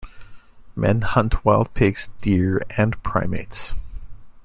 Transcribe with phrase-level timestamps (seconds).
[0.75, 3.75] Men hunt wild pigs, deer and primates.